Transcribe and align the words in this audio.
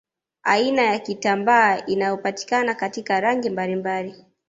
Aina 0.43 0.81
ya 0.81 0.99
kitambaa 0.99 1.85
inayopatikana 1.85 2.75
katika 2.75 3.19
rangi 3.19 3.49
mbalimbali 3.49 4.25